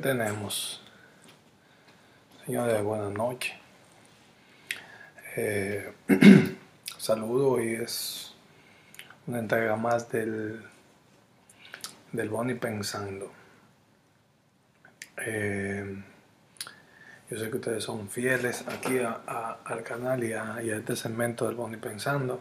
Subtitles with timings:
[0.00, 0.82] tenemos?
[2.44, 3.52] Señores, buenas noches.
[5.36, 5.92] Eh,
[6.96, 8.34] saludo, hoy es
[9.26, 10.62] una entrega más del,
[12.12, 13.30] del Boni Pensando.
[15.18, 16.02] Eh,
[17.30, 21.76] yo sé que ustedes son fieles aquí al canal y a, este segmento del Boni
[21.76, 22.40] Pensando.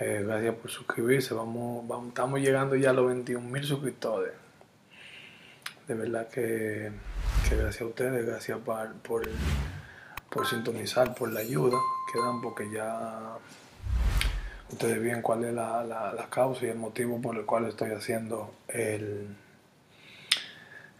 [0.00, 1.34] Eh, gracias por suscribirse.
[1.34, 4.41] Vamos, vamos, estamos llegando ya a los 21 mil suscriptores.
[5.92, 6.90] De verdad que,
[7.50, 8.94] gracias a ustedes, gracias por,
[10.30, 11.76] por, sintonizar, por la ayuda
[12.10, 13.36] que dan, porque ya
[14.70, 18.54] ustedes ven cuál es la, la, causa y el motivo por el cual estoy haciendo
[18.68, 19.36] el,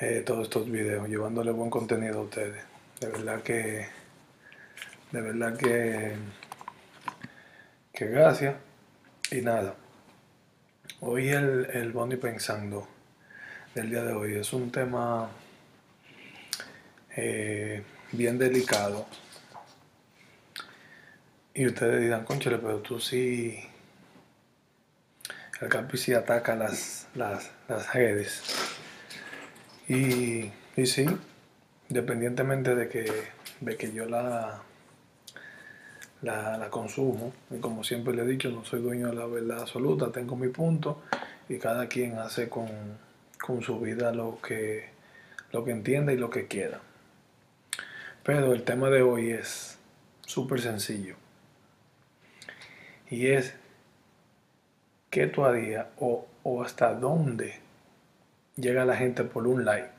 [0.00, 2.64] eh, todos estos videos, llevándole buen contenido a ustedes.
[3.00, 3.88] De verdad que,
[5.12, 6.16] de verdad que,
[7.92, 8.56] que gracias.
[9.32, 9.74] Y nada,
[11.00, 12.88] hoy el, el Bonnie pensando
[13.78, 15.28] del día de hoy es un tema
[17.16, 19.06] eh, bien delicado.
[21.54, 23.56] Y ustedes dirán, conchale, pero tú sí.
[25.60, 28.42] El Capi sí ataca las, las, las redes.
[29.86, 31.06] Y, y sí,
[31.88, 33.06] independientemente de que,
[33.60, 34.60] de que yo la,
[36.22, 40.10] la, consumo, y como siempre le he dicho, no soy dueño de la verdad absoluta,
[40.10, 41.02] tengo mi punto
[41.48, 42.68] y cada quien hace con,
[43.40, 44.90] con su vida lo que,
[45.52, 46.80] lo que entienda y lo que quiera.
[48.22, 49.78] Pero el tema de hoy es
[50.26, 51.16] súper sencillo.
[53.10, 53.54] Y es
[55.10, 57.60] qué tú harías o, o hasta dónde
[58.56, 59.98] llega la gente por un like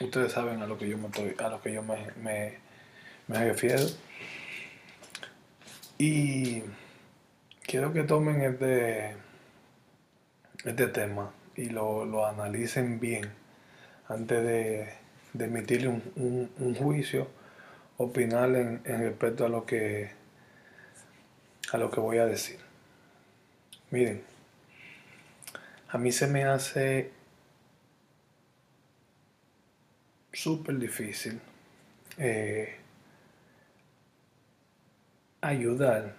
[0.00, 2.12] ustedes saben a lo que yo me, a lo que yo me,
[3.28, 3.84] me, refiero.
[5.98, 6.62] Y
[7.62, 9.16] quiero que tomen este,
[10.64, 13.30] este tema y lo, analicen bien
[14.08, 14.88] antes de,
[15.32, 17.28] de emitirle un, juicio,
[17.96, 20.10] opinar en, en respecto a lo que
[21.72, 22.58] a lo que voy a decir.
[23.90, 24.22] Miren,
[25.88, 27.10] a mí se me hace
[30.32, 31.40] súper difícil
[32.18, 32.76] eh,
[35.40, 36.14] ayudar.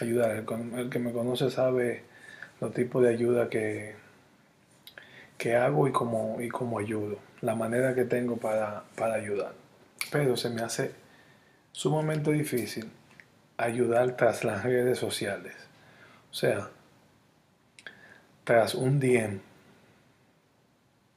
[0.00, 0.44] Ayudar.
[0.76, 2.02] El, que me conoce sabe
[2.60, 3.94] los tipos de ayuda que,
[5.40, 7.18] que hago y cómo, y cómo ayudo.
[7.40, 9.54] La manera que tengo para, para ayudar.
[10.12, 10.92] Pero se me hace
[11.72, 12.90] sumamente difícil
[13.56, 15.54] ayudar tras las redes sociales.
[16.30, 16.68] O sea,
[18.44, 19.40] tras un DM,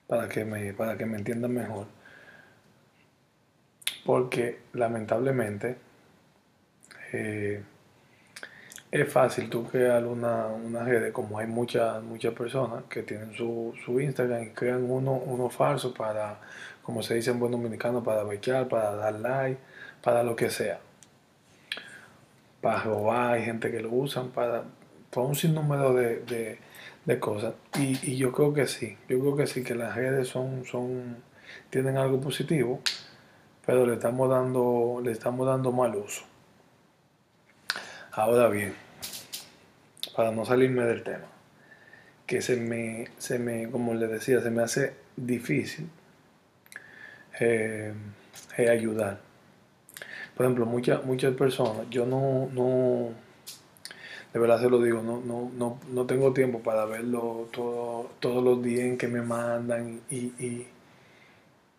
[0.08, 1.88] para que me, para que me entiendan mejor
[4.06, 5.78] porque lamentablemente
[7.12, 7.64] eh,
[8.94, 13.74] es fácil tú crear una, una red, como hay muchas muchas personas que tienen su,
[13.84, 16.40] su Instagram y crean uno, uno falso para,
[16.84, 19.60] como se dice en buen dominicano, para bequear, para dar like,
[20.04, 20.80] para lo que sea.
[22.62, 24.64] Para robar, hay gente que lo usan para,
[25.10, 26.60] para un sinnúmero de,
[27.06, 27.56] de, cosas.
[27.80, 31.18] Y, y, yo creo que sí, yo creo que sí, que las redes son, son,
[31.72, 32.80] tienen algo positivo
[33.66, 36.24] pero le estamos dando, le estamos dando mal uso.
[38.12, 38.76] Ahora bien,
[40.16, 41.28] para no salirme del tema,
[42.26, 45.90] que se me, se me como les decía, se me hace difícil
[47.40, 47.94] eh,
[48.58, 49.20] eh, ayudar.
[50.36, 53.10] Por ejemplo, muchas, muchas personas, yo no, no,
[54.34, 58.44] de verdad se lo digo, no, no, no, no tengo tiempo para verlo todo, todos
[58.44, 60.66] los días que me mandan y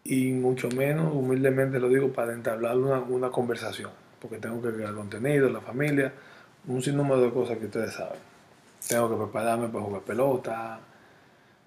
[0.05, 3.91] y mucho menos, humildemente lo digo, para entablar una, una conversación,
[4.21, 6.13] porque tengo que crear contenido, la familia,
[6.67, 8.21] un sinnúmero de cosas que ustedes saben.
[8.89, 10.81] Tengo que prepararme para jugar pelota,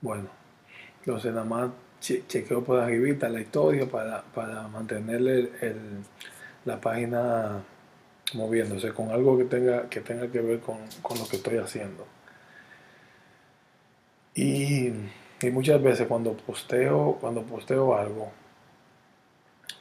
[0.02, 0.30] bueno,
[1.00, 5.52] entonces nada más chequeo por arribita la historia para, para mantenerle
[6.66, 7.64] la página
[8.34, 12.05] moviéndose con algo que tenga que, tenga que ver con, con lo que estoy haciendo.
[14.35, 14.91] Y
[15.41, 18.32] y muchas veces cuando posteo, cuando posteo algo,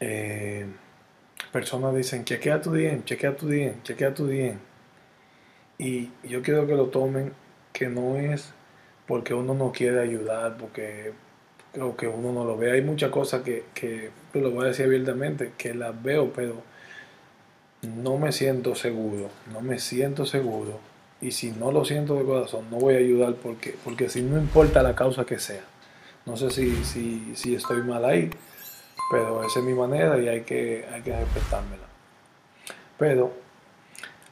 [0.01, 0.67] eh,
[1.51, 4.59] personas dicen, chequea tu DM, chequea tu DM, chequea tu DM.
[5.79, 7.33] Y yo quiero que lo tomen
[7.73, 8.53] que no es
[9.07, 11.13] porque uno no quiere ayudar, porque
[11.81, 12.73] o que uno no lo ve.
[12.73, 16.63] Hay muchas cosas que, que lo voy a decir abiertamente, que las veo, pero
[17.83, 20.81] no me siento seguro, no me siento seguro
[21.21, 24.39] y si no lo siento de corazón, no voy a ayudar porque, porque si no
[24.39, 25.63] importa la causa que sea.
[26.27, 28.31] No sé si, si, si estoy mal ahí,
[29.11, 31.85] pero esa es mi manera y hay que, hay que respetármela.
[32.99, 33.33] Pero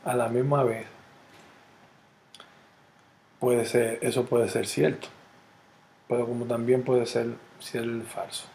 [0.05, 0.87] a la misma vez,
[3.44, 5.08] puede ser, eso puede ser cierto,
[6.08, 7.26] pero como también puede ser,
[7.58, 8.46] ser falso.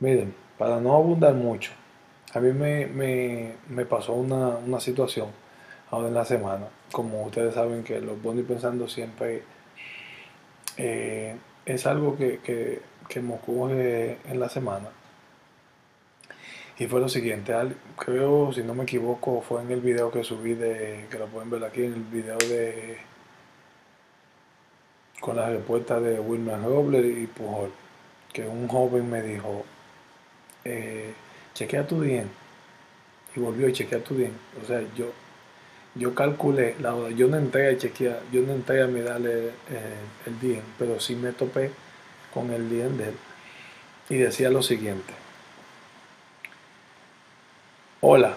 [0.00, 1.70] Miren, para no abundar mucho,
[2.34, 5.28] a mí me, me, me pasó una, una, situación
[5.88, 6.66] ahora en la semana.
[6.90, 9.44] Como ustedes saben que los Boni Pensando siempre
[10.78, 14.88] eh, es algo que, que, que me ocurre en la semana.
[16.76, 17.54] Y fue lo siguiente,
[17.96, 21.50] creo, si no me equivoco, fue en el video que subí de, que lo pueden
[21.50, 22.98] ver aquí, en el video de,
[25.20, 27.70] con la respuesta de Wilmer Robles y Pujol,
[28.32, 29.64] que un joven me dijo,
[30.64, 31.12] eh,
[31.54, 32.28] chequea tu bien,
[33.34, 34.32] y volvió a chequear tu bien.
[34.62, 35.12] O sea, yo,
[35.94, 39.96] yo calculé, la yo no entré a chequear, yo no entré a mirarle eh,
[40.26, 41.70] el día, pero sí me topé
[42.32, 43.14] con el día de él
[44.08, 45.26] y decía lo siguiente
[48.08, 48.36] hola.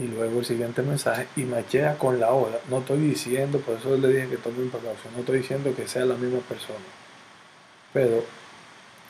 [0.00, 2.58] Y luego el siguiente mensaje y machea con la hora.
[2.70, 5.86] No estoy diciendo, por eso le dije que tome un precaución, no estoy diciendo que
[5.86, 6.78] sea la misma persona.
[7.92, 8.24] Pero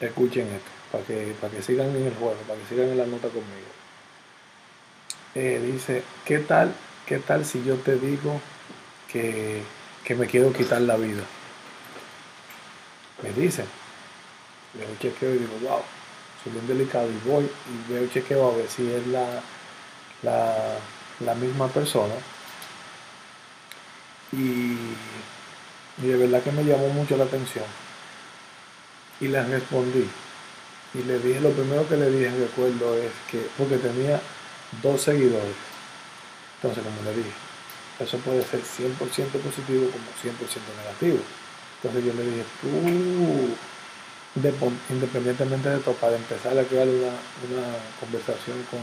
[0.01, 3.07] escuchen esto, para que, para que sigan en el juego, para que sigan en la
[3.07, 3.71] nota conmigo.
[5.37, 6.73] Eh, dice, ¿qué tal,
[7.07, 8.41] ¿qué tal si yo te digo
[9.13, 9.63] que,
[10.03, 11.23] que me quiero quitar la vida?
[13.23, 13.65] Me dice,
[14.77, 15.83] le chequeo y digo, wow,
[16.43, 19.41] soy bien delicado y voy y veo chequeo a ver si es la,
[20.23, 22.15] la, misma persona.
[24.33, 24.77] Y,
[25.97, 27.65] de verdad que me llamó mucho la atención.
[29.21, 30.09] Y le respondí.
[30.95, 34.21] Y le dije, lo primero que le dije, recuerdo, es que, porque tenía
[34.83, 35.55] dos seguidores.
[36.57, 37.33] Entonces, como le dije,
[38.01, 40.37] eso puede ser 100% positivo como 100%
[40.79, 41.19] negativo.
[41.83, 43.57] Entonces yo le dije, tú
[44.35, 47.13] independientemente de todo, para empezar a crear una,
[47.99, 48.81] conversación con,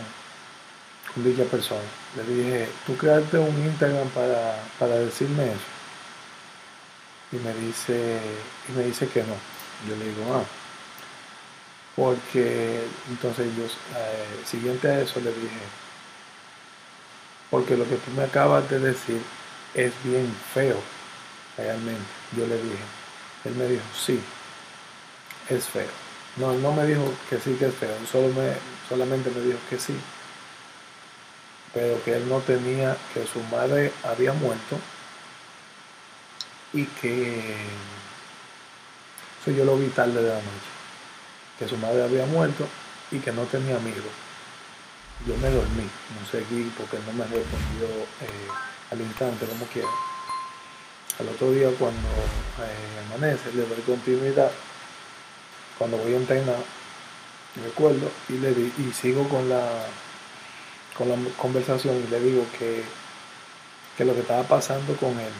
[1.15, 1.81] dicha persona.
[2.15, 5.55] Le dije, tú creaste un Instagram para, decirme eso.
[7.31, 8.19] Y me dice,
[8.69, 9.35] y me dice que no.
[9.87, 10.43] Yo le digo, ah,
[11.95, 15.59] porque entonces yo, eh, siguiente a eso le dije,
[17.49, 19.21] porque lo que tú me acabas de decir
[19.73, 20.79] es bien feo,
[21.57, 22.05] realmente.
[22.35, 22.83] Yo le dije,
[23.45, 24.19] él me dijo, sí,
[25.49, 25.89] es feo.
[26.37, 28.53] No, no me dijo que sí que es feo, solo me,
[28.87, 29.95] solamente me dijo que sí.
[31.73, 34.77] Pero que él no tenía, que su madre había muerto
[36.73, 37.55] y que
[39.41, 40.71] eso yo lo vi tarde de la noche.
[41.59, 42.67] Que su madre había muerto
[43.11, 44.11] y que no tenía amigos.
[45.27, 47.87] Yo me dormí, no seguí porque no me respondió
[48.21, 48.47] eh,
[48.91, 49.89] al instante como quiera.
[51.19, 54.51] Al otro día cuando eh, amanece le doy continuidad
[55.77, 56.57] cuando voy a entrenar,
[57.63, 59.85] recuerdo y le di, y sigo con la
[60.97, 62.83] con la conversación y le digo que,
[63.97, 65.31] que lo que estaba pasando con él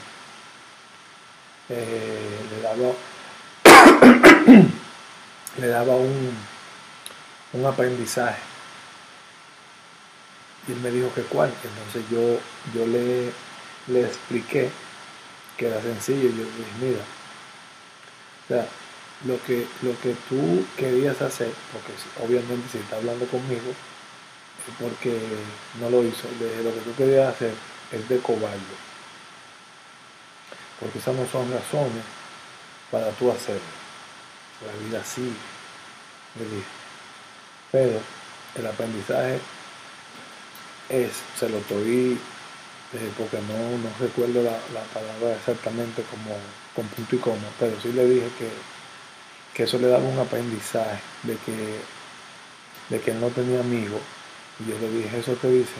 [1.70, 2.94] eh, le daba
[5.60, 6.32] le daba un,
[7.54, 8.42] un aprendizaje.
[10.68, 11.52] Y él me dijo que cuál.
[11.64, 12.40] Entonces yo
[12.74, 13.32] yo le,
[13.88, 14.70] le expliqué
[15.58, 16.30] que era sencillo.
[16.30, 17.18] Yo le dije mira
[18.48, 18.66] o sea,
[19.26, 21.92] lo que, lo que tú querías hacer, porque
[22.26, 23.74] obviamente si está hablando conmigo,
[24.80, 25.18] porque
[25.80, 26.28] no lo hizo.
[26.64, 27.54] lo que tú querías hacer
[27.92, 28.58] es de cobarde.
[30.80, 32.04] Porque esas no son razones
[32.92, 33.62] para tú hacerlo.
[34.66, 35.34] La vida sí,
[36.38, 36.68] le dije.
[37.72, 38.00] Pero
[38.56, 39.40] el aprendizaje
[40.90, 42.20] es, se lo estoy,
[42.94, 46.36] eh, porque no, no recuerdo la, la, palabra exactamente como
[46.74, 48.50] con punto y coma, pero sí le dije que
[49.58, 51.80] que eso le daba un aprendizaje de que,
[52.90, 54.00] de que él no tenía amigos.
[54.60, 55.76] Y yo le dije, eso te dice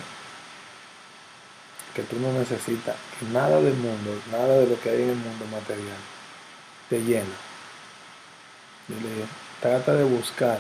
[1.96, 2.96] que tú no necesitas
[3.32, 5.98] nada del mundo, nada de lo que hay en el mundo material,
[6.90, 7.26] te llena.
[8.88, 9.28] Yo le dije,
[9.62, 10.60] trata de buscar,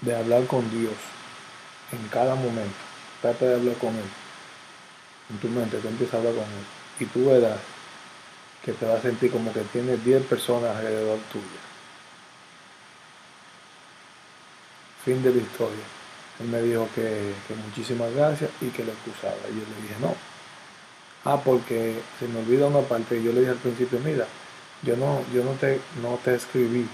[0.00, 0.94] de hablar con Dios
[1.92, 2.78] en cada momento.
[3.20, 4.10] Trata de hablar con Él.
[5.30, 6.66] En tu mente, tú empiezas a hablar con Él.
[7.00, 7.58] Y tú verás
[8.64, 11.44] que te vas a sentir como que tienes 10 personas alrededor tuyo.
[15.04, 15.99] Fin de la historia.
[16.40, 17.32] Él me dijo que,
[17.66, 19.36] muchísimas gracias y que lo excusaba.
[19.50, 20.14] Y yo le dije, no.
[21.24, 23.22] Ah, porque se me olvida una parte.
[23.22, 24.26] Yo le dije al principio, mira,
[24.82, 26.88] yo no, yo no te, no te escribí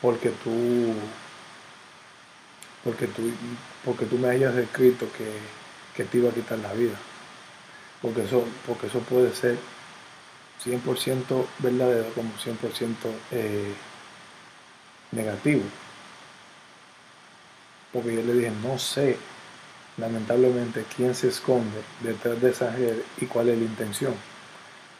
[0.00, 0.92] porque tú,
[2.84, 3.22] porque tú,
[3.84, 5.32] porque tú me hayas escrito que,
[5.96, 6.96] que te iba a quitar la vida.
[8.02, 9.56] Porque eso, porque eso puede ser
[10.62, 12.94] 100% verdadero como 100%
[13.30, 13.72] eh,
[15.12, 15.62] negativo.
[17.94, 19.16] Porque yo le dije, no sé,
[19.96, 24.14] lamentablemente, quién se esconde detrás de esa red y cuál es la intención.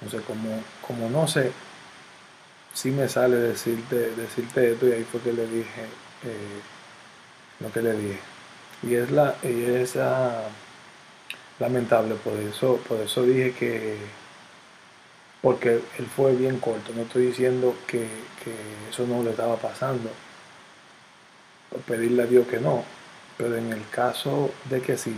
[0.01, 1.53] Entonces, como, como no sé,
[2.73, 5.83] sí me sale decirte, decirte esto y ahí fue que le dije
[6.25, 6.61] eh,
[7.61, 8.21] lo que le dije.
[8.83, 9.97] Y es la, y es
[11.59, 13.99] lamentable, por eso, por eso dije que
[15.41, 18.09] porque él fue bien corto, no estoy diciendo que,
[18.43, 18.55] que
[18.89, 20.11] eso no le estaba pasando,
[21.87, 22.85] pedirle a Dios que no,
[23.37, 25.15] pero en el caso de que sí,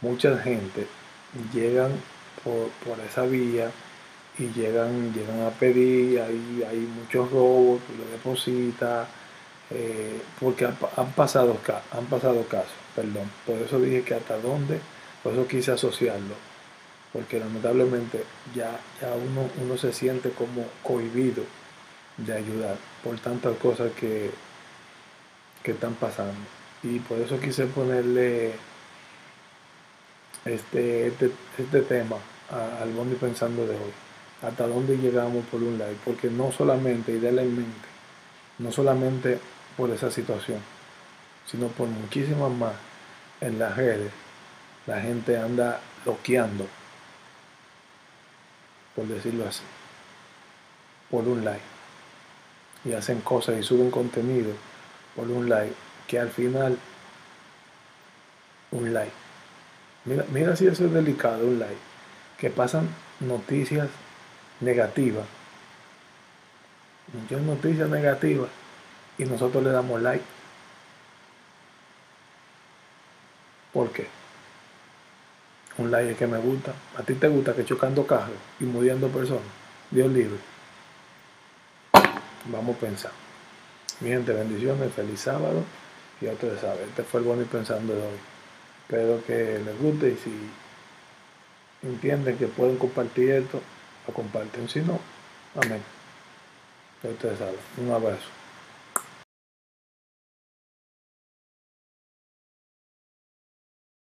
[0.00, 0.86] mucha gente
[1.52, 1.92] llegan
[2.44, 3.70] por, por esa vía
[4.38, 7.80] y llegan, llegan a pedir, hay, hay muchos robos,
[8.12, 9.08] deposita,
[9.70, 11.58] eh, porque han, pasado,
[11.92, 13.30] han pasado casos, perdón.
[13.46, 14.80] Por eso dije que hasta dónde,
[15.22, 16.34] por eso quise asociarlo,
[17.12, 21.42] porque lamentablemente ya, ya uno, uno se siente como cohibido
[22.16, 24.30] de ayudar por tantas cosas que,
[25.62, 26.34] que están pasando.
[26.82, 28.52] Y por eso quise ponerle
[30.44, 32.16] este, este, este tema
[32.50, 33.92] al Bondi Pensando de hoy.
[34.42, 35.92] Hasta dónde llegamos por un lado.
[36.04, 39.38] Porque no solamente, y no solamente
[39.76, 40.60] por esa situación,
[41.46, 42.72] sino por muchísimas más
[43.40, 44.12] en las redes.
[44.86, 46.66] La gente anda loqueando,
[48.94, 49.62] por decirlo así,
[51.10, 51.60] por un like.
[52.84, 54.52] Y hacen cosas y suben contenido
[55.18, 55.74] por un like,
[56.06, 56.78] que al final,
[58.70, 59.10] un like
[60.04, 61.76] Mira, mira si eso es delicado, un like.
[62.38, 63.88] Que pasan noticias
[64.60, 65.26] negativas.
[67.12, 68.48] Muchas noticias negativas.
[69.18, 70.24] Y nosotros le damos like.
[73.72, 74.06] ¿Por qué?
[75.78, 76.72] Un like es que me gusta.
[76.96, 79.42] A ti te gusta que chocando carros y muriendo personas.
[79.90, 80.38] Dios libre.
[82.46, 83.27] Vamos a pensar.
[84.00, 85.64] Mi gente, bendiciones, feliz sábado.
[86.20, 88.18] Y ya ustedes saben, este fue el bueno y pensando de hoy.
[88.82, 93.60] Espero que les guste y si entienden que pueden compartir esto,
[94.06, 94.68] lo comparten.
[94.68, 94.98] Si no,
[95.54, 95.82] amén.
[97.02, 97.56] ustedes saben.
[97.76, 98.37] Un abrazo.